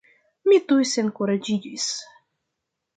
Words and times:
Mi 0.51 0.57
tuj 0.71 0.87
senkuraĝiĝis. 0.93 1.89